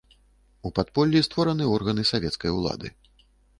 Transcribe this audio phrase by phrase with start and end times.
[0.69, 2.87] У падполлі створаны органы савецкай улады.